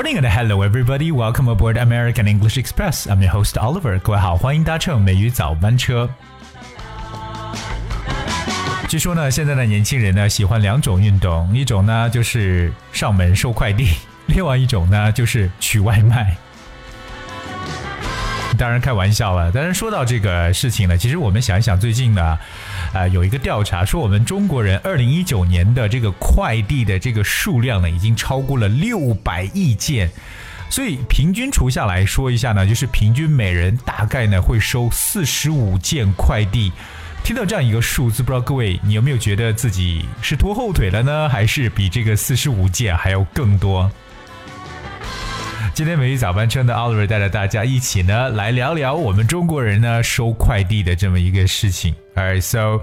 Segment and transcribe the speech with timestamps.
[0.00, 1.12] Morning and hello everybody.
[1.12, 3.06] Welcome aboard American English Express.
[3.06, 4.00] I'm your host Oliver.
[4.00, 6.08] 各位好，欢迎搭乘美语早班车。
[8.88, 13.90] 据说呢，现在的年轻人呢喜欢两种运动，一种呢就是上门收快递，
[14.24, 16.34] 另外一种呢就是取外卖。
[18.60, 19.50] 当然开玩笑了。
[19.50, 22.38] 但是说到这个事情呢，其实我们想一想，最近呢，
[22.92, 30.10] 呃，有一个调查说，我们中国人二零一九年的这个快递的这个数量呢，已经超过了六百亿件。
[30.68, 36.70] 所以平均除下来说一下呢，就是平均每人大概呢会收四十五件快递。
[37.24, 43.90] 听到这样一个数字，不知道各位你有没有觉得自己是拖后腿了呢，还是比这个四十五件还要更多？
[45.79, 51.93] 今天美语早班车的 Oliver 带着大家一起呢来聊聊我们中国人呢收快递的这么一个事情。
[52.15, 52.81] Alright, so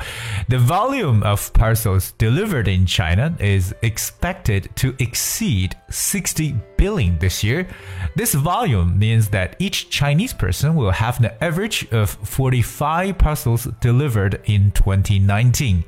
[0.49, 7.67] the volume of parcels delivered in China is expected to exceed 60 billion this year.
[8.15, 14.43] This volume means that each Chinese person will have an average of 45 parcels delivered
[14.45, 15.83] in 2019.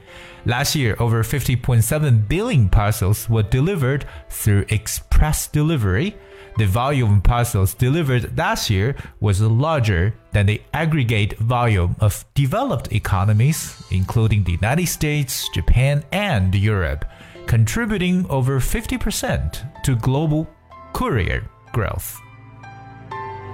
[0.47, 6.15] Last year, over 50.7 billion parcels were delivered through express delivery
[6.59, 12.93] the volume of parcels delivered last year was larger than the aggregate volume of developed
[12.93, 17.05] economies, including the United States, Japan, and Europe,
[17.47, 20.47] contributing over 50% to global
[20.93, 22.21] courier growth.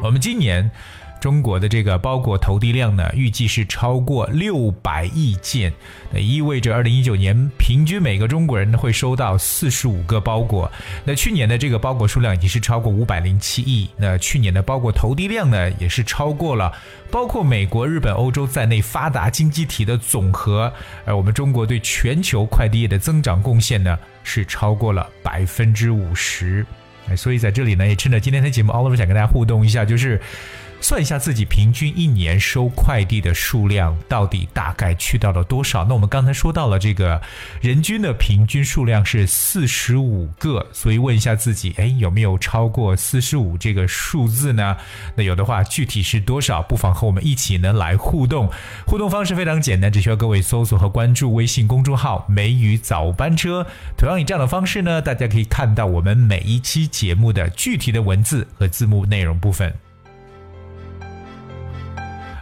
[0.03, 0.71] 我们今年
[1.26, 5.74] 中国的这个包裹投递量呢，预计是超过六百亿件，
[6.12, 10.72] 那意味着二零一九年平均每个中国人会收到四十五个包裹。
[11.04, 16.72] 那去年的这个包裹数量已经是超过五百零七亿，那去年的包裹投递量呢，也是超过了
[17.10, 20.72] 包括美国、日本、欧洲在内发达经济体的总和。
[21.06, 26.64] 而我们中国对全球快递业的增长贡献呢，是超过了百分之五十。
[27.18, 30.22] 所以在这里呢，也趁着今天的节目，Oliver 想跟大家互动一下，就是。
[30.82, 35.84] 算一下自己平均一年收快递的数量到底大概去到了多少？
[35.84, 37.20] 那我们刚才说到了这个
[37.60, 44.78] 人均的平均数量是四十五个，所以问一下自己，哎，有没有超过四十五这个数字呢？
[45.16, 46.62] 那有的话，具体是多少？
[46.62, 48.52] 不妨和我们一起呢来互动。
[48.86, 53.66] 互动方式非常简单，只需要各位搜索和关注微信公众号“梅雨早班车”。
[53.98, 59.74] 同样以这样的方式呢，大家可以看到我们每一期节目的具体的文字和字幕内容部分。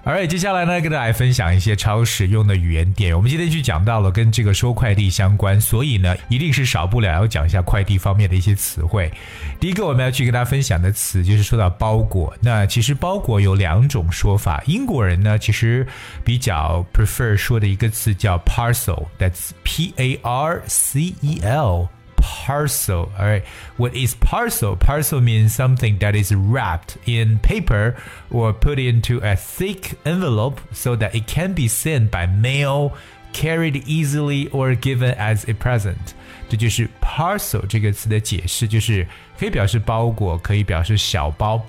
[0.06, 3.16] Alright，接下来呢，跟大家分享一些超实用的语言点。
[3.16, 9.10] 我们今天去讲到了跟这个收快递相关，所以呢，一定是少不了要讲一下快递方面的一些词汇。
[9.62, 12.36] 第一个我们要去跟大家分享的词就是说到包裹。
[12.42, 15.88] 那其实包裹有两种说法，英国人呢其实
[16.26, 21.88] 比较 prefer 说的一个词叫 parcel，that's P A R C E L。
[22.23, 23.11] parcel.
[23.19, 23.45] All right.
[23.77, 24.77] What is parcel?
[24.77, 27.97] Parcel means something that is wrapped in paper
[28.31, 32.93] or put into a thick envelope so that it can be sent by mail,
[33.33, 36.15] carried easily, or given as a present.
[36.49, 39.07] 这就是 parcel 这个词的解释，就是
[39.39, 41.65] 可以表示包裹，可以表示小包。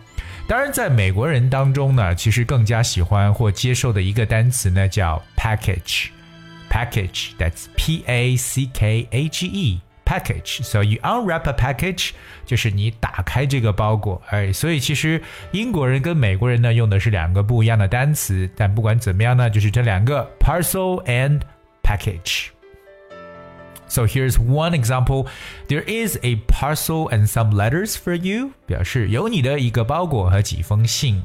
[0.47, 9.81] 当然，在美国人当中呢，其实更加喜欢或接受的一个单词呢，叫 package。package，that's P A C K A G E。
[10.13, 10.63] package.
[10.63, 12.11] So you unwrap a package，
[12.45, 14.21] 就是你打开这个包裹。
[14.29, 15.21] 哎，所以其实
[15.51, 21.41] 英国人跟美国人呢用的是两个不一样的单词，但不管怎么样呢，就是这两个 parcel and
[21.83, 25.25] package。So here's one example.
[25.67, 31.23] There is a parcel and some letters for you，表示有你的一个包裹和几封信。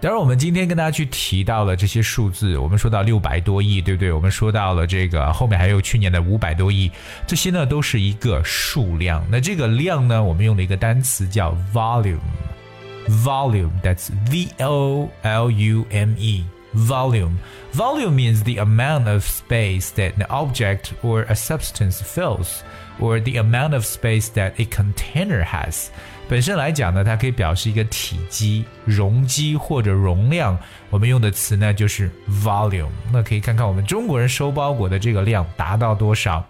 [0.00, 4.12] 当然，我们今天跟大家去提到了这些数字，我们说到六百多亿，对不对？
[4.12, 6.92] 我们说到了这个后面还有去年的五百多亿，
[7.26, 9.24] 这些呢都是一个数量。
[9.30, 20.92] 那这个量呢，我们用了一个单词叫 volume，volume，that's v o l u m e，volume。Volume means the amount of space that an object
[21.02, 22.62] or a substance fills,
[23.00, 25.90] or the amount of space that a container has.
[26.29, 30.55] 本身来讲呢，它可以表示一个体积、容积或者容量。
[30.91, 32.85] 我们用的词呢就是 volume。
[33.11, 36.45] 那可以看看我们中国人收包裹的这个量达到多少。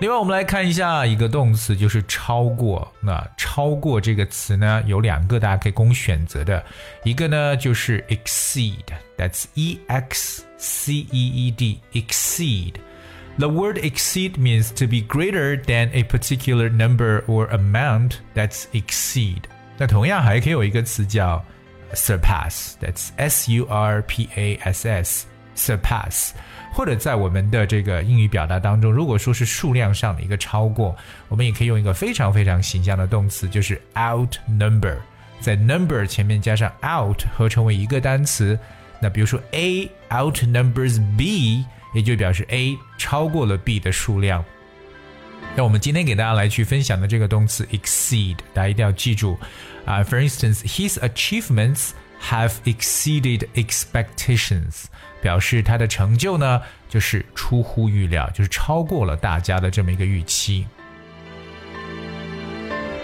[0.00, 2.92] 另外，我们来看一下一个动词，就是超过。
[3.00, 6.64] 那超过这个词呢，有两个大家可以供选择的，
[7.04, 12.74] 一个呢就是 exceed，that's e x c e e d，exceed。
[13.37, 19.43] The word exceed means to be greater than a particular number or amount that's exceed。
[19.77, 21.43] 那同样还可以有一个词叫
[21.93, 25.25] surpass，that's s u r p a s s。
[25.55, 26.31] surpass，
[26.73, 30.97] 或者在我们的这个英语表达当中，如果说是数量上的一个超过，
[31.27, 34.97] 我们也可以用一个非常非常形象的动词，就是 outnumber，
[35.39, 38.57] 在 number 前面加上 out 合成为一个单词。
[38.99, 44.44] 那比如说 A outnumbers B， 也就表示 A 超过了 B 的数量。
[45.56, 49.38] 那我们今天给大家来去分享的这个动词 exceed，大家一定要记住
[49.84, 50.02] 啊。
[50.02, 51.90] For instance, his achievements
[52.22, 54.84] have exceeded expectations，
[55.22, 60.66] 表示他的成就呢就是出乎预料，就是超过了大家的这么一个预期。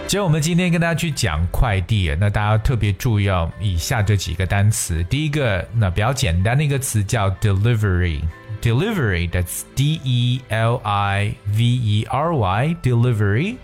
[0.07, 5.03] 其实我们今天跟大家去讲快递，那大家特别注意要以下这几个单词。
[5.05, 8.21] 第一个，那比较简单的一个词叫 delivery。
[8.60, 13.58] Delivery, that's D E L I V E R Y, delivery.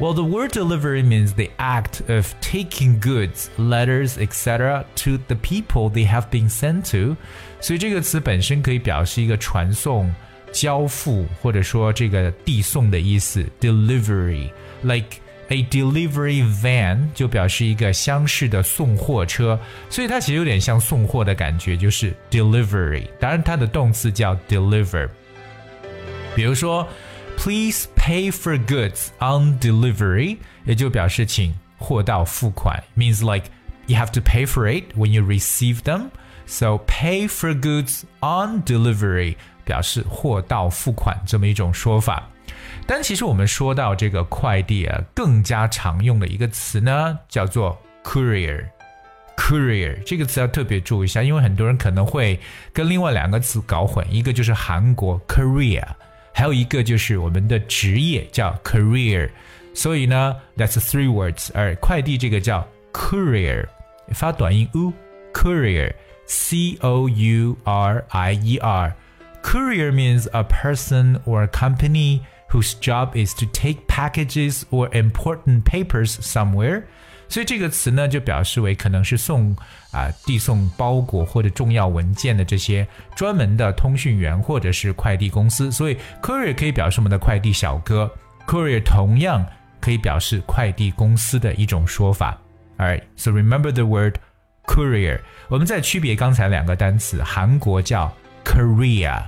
[0.00, 4.84] Well, the word delivery means the act of taking goods, letters, etc.
[4.96, 7.16] to the people they have been sent to.
[7.60, 10.12] 所以这个词本身可以表示一个传送、
[10.52, 13.46] 交付或者说这个递送的意思。
[13.60, 14.50] Delivery,
[14.82, 19.58] like A delivery van 就表示一个厢式的送货车，
[19.90, 23.06] 所以它其实有点像送货的感觉，就是 delivery。
[23.20, 25.08] 当然，它的动词叫 deliver。
[26.34, 26.88] 比如说，
[27.36, 33.50] Please pay for goods on delivery，也就表示请货到付款，means like
[33.86, 39.34] you have to pay for it when you receive them。So pay for goods on delivery
[39.64, 42.30] 表示货到付款这么一种说法。
[42.85, 48.65] 但其实我们说到这个快递啊，更加常用的一个词呢，叫做 courier。
[49.37, 52.39] courier 这个词要特别注意一下，因为很多人可能会
[52.73, 55.83] 跟另外两个词搞混，一个就是韩国 Korea，
[56.33, 59.29] 还有一个就是我们的职业叫 career。
[59.73, 61.49] 所以呢，that's three words。
[61.53, 63.65] 而快递这个叫 courier，
[64.09, 64.91] 发短音 u
[65.33, 68.93] courier，c o u r i e r。
[69.41, 72.19] Courier means a person or a company
[72.50, 76.82] whose job is to take packages or important papers somewhere。
[77.26, 79.56] 所以这个词呢，就表示为可能是送
[79.90, 82.86] 啊递送包裹或者重要文件的这些
[83.16, 85.72] 专门的通讯员或者是快递公司。
[85.72, 88.10] 所以 courier 可以表示我们的快递小哥，
[88.46, 89.44] courier 同样
[89.80, 92.38] 可以表示快递公司的一种说法。
[92.76, 94.16] Alright, so remember the word
[94.66, 95.20] courier。
[95.48, 98.14] 我们再区别刚才两个单词，韩国叫
[98.44, 99.22] Korea。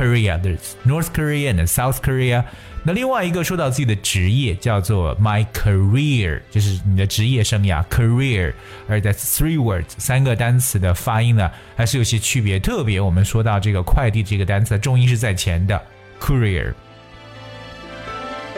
[0.00, 0.56] Korea, the
[0.86, 2.42] North Korea and South Korea。
[2.82, 8.54] 那另外一个说到自己的职业叫做 my career，就是你的职业生涯 career，
[8.88, 12.58] 而 that's three words 三个单词的发音呢还是有些区别。
[12.58, 15.78] 特别我们说到这个快递这个单词，重音是在前的
[16.18, 16.72] courier。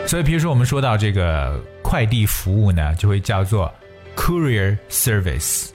[0.07, 3.73] 所以，比如说我们说到这个快递服务呢，就会叫做
[4.15, 5.71] courier service。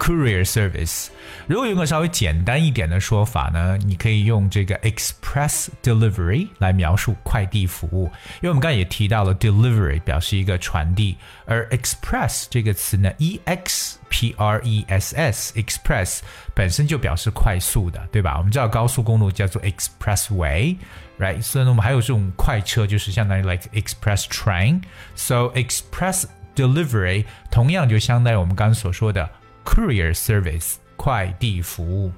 [0.00, 1.08] Courier service，
[1.46, 8.06] 如果用个稍微简单一点的说法呢，你可以用这个 express delivery 来描述快递服务。
[8.40, 16.20] 因为我们刚才也提到了 delivery 表示一个传递，而 express 这个词呢，e x p r e s s，express
[16.54, 18.38] 本身就表示快速的，对吧？
[18.38, 21.42] 我们知道高速公路叫做 expressway，right？
[21.42, 24.80] 所以呢，我们还有这种快车，就是相当于 like express train。
[25.14, 26.24] So express
[26.56, 29.28] delivery 同样就相当于我们刚刚所说的。
[29.64, 32.10] Courier service 快递服务。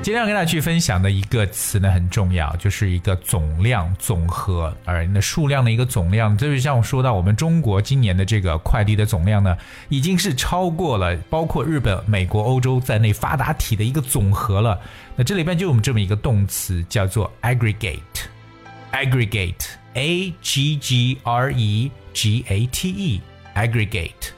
[0.00, 14.80] 今天要跟大家去分享的一个词呢很重要，就是一个总量总和，而那数量的一个总量，这就像我说到，我们中国今年的这个快递的总量呢，已经是超过了包括日本、美国、欧洲在内发达体的一个总和了。
[15.16, 24.37] 那这里边就有我们这么一个动词叫做 aggregate，aggregate，a g g r e g a t e，aggregate。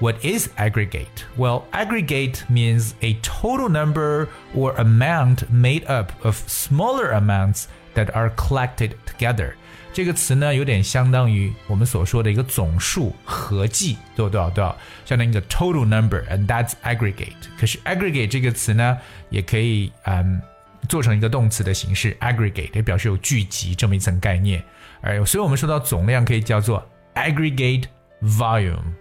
[0.00, 1.24] What is aggregate?
[1.38, 8.30] Well, aggregate means a total number or amount made up of smaller amounts that are
[8.36, 9.54] collected together.
[9.94, 17.32] 这个词呢，有点相当于我们所说的一个总数、合计，多少多少多少，相当于一个 total number，and that's aggregate。
[17.58, 18.98] 可是 aggregate 这个词呢，
[19.30, 20.42] 也可以嗯
[20.90, 24.62] 做成一个动词的形式，aggregate 也表示有聚集这么一层概念。
[25.00, 27.84] 而所以我们说到总量，可以叫做 aggregate
[28.22, 28.92] volume。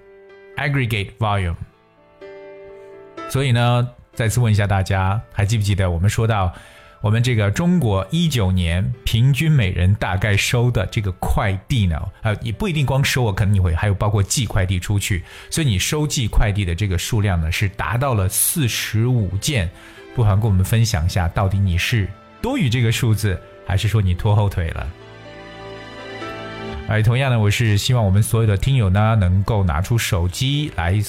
[0.61, 1.57] Aggregate volume。
[3.29, 6.53] 所以呢，再次问一下大家，还记不记得我们说到
[7.01, 11.97] 我们这个中国一九年平均每人大概收的这个快递呢？
[12.21, 19.71] 啊，也不一定光收，我可能你会还有包括寄快递出去，所以你收寄快递的这个数量呢是达到了四十五件。
[20.15, 22.07] 不妨跟我们分享一下，到底你是
[22.43, 24.87] 多于这个数字，还是说你拖后腿了？
[26.91, 31.01] 哎同样呢，我是希望我们所有的听友呢，能够拿出手机来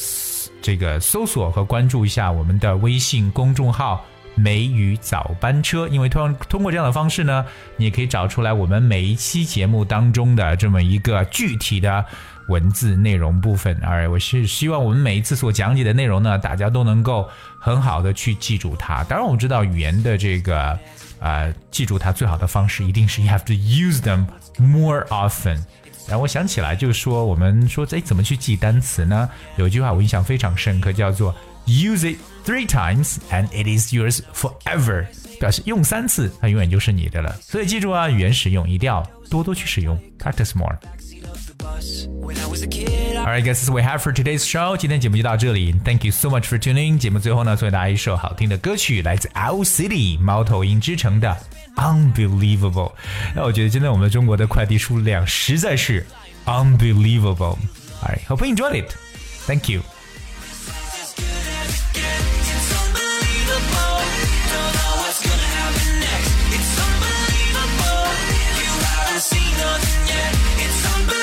[0.62, 4.06] 这个搜索和关注一下我们的微信公众号。
[4.36, 7.44] 梅雨早班车，因为通通过这样的方式呢，
[7.78, 12.06] 你也可以找出来我们每一期节目当中的这么一个具体的
[12.48, 13.78] 文字内容部分。
[13.84, 17.30] 而我是希望我们每一次所讲解的内容呢，大家都能够
[17.60, 19.04] 很好的去记住它。
[19.04, 20.78] 当然，我们知道语言的这个
[21.20, 24.26] 呃记住它最好的方式，一定是 you have to use them
[24.58, 25.60] more often。
[26.08, 29.30] 然后我想起来，就是说我们说哎怎么去记单词呢？
[29.58, 31.34] 有一句话我印象非常深刻，叫做
[31.66, 32.18] use it。
[32.44, 35.06] Three times and it is yours forever，
[35.40, 37.32] 表示用三次，它永远就是你的了。
[37.40, 40.76] 所以记住啊，语言使用一定要多多去使用，practice more。
[43.19, 44.77] Alright, guys, this we have for today's show。
[44.77, 46.97] 今天节目就到这里，Thank you so much for tuning。
[46.97, 51.37] 节目最后呢，送给大家一首好听的歌曲，来自 Owl City 猫头鹰之城的
[51.77, 52.93] Unbelievable。
[53.35, 56.07] 那我觉得真的我们中国的快递数量实在是
[56.47, 58.95] unbelievable。Alright, hope you enjoyed it.
[59.47, 59.83] Thank you.
[71.07, 71.20] watching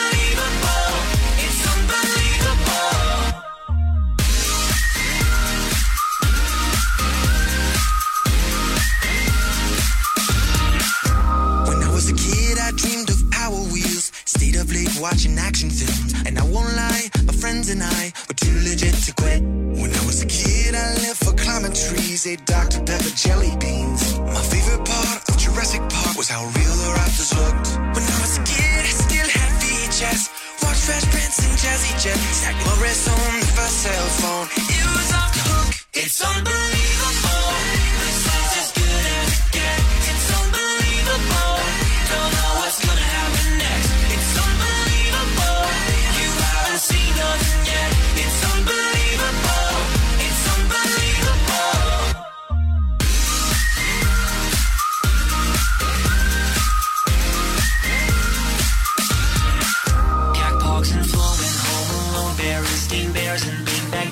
[22.29, 22.81] Trees, Dr.
[22.85, 24.19] Pepper jelly beans.
[24.19, 27.69] My favorite part of Jurassic Park was how real the raptors looked.
[27.95, 30.29] When I was a kid, I still had VHS.
[30.63, 32.21] Watch Fresh Prince and Jazzy Jeff.
[32.35, 34.47] Zack Morris on the first cell phone.
[34.57, 35.75] It was off the hook.
[35.95, 36.58] It's unbelievable.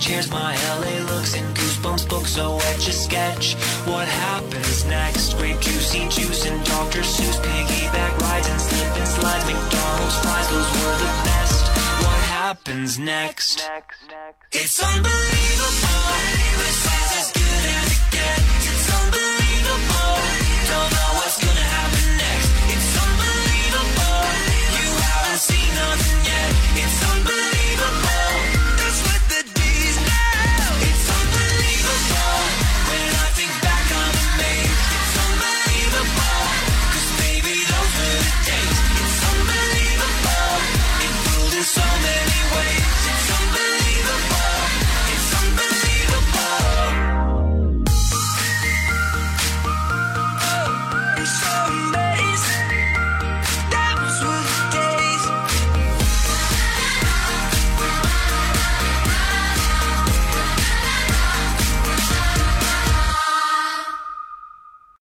[0.07, 3.55] Chairs My LA looks and goosebumps books So etch a sketch
[3.91, 5.35] What happens next?
[5.35, 7.01] Grape juicy juice and Dr.
[7.01, 11.63] Seuss Piggyback rides and slip and slides McDonald's fries Those were the best
[12.05, 13.69] What happens next?
[14.53, 15.47] It's unbelievable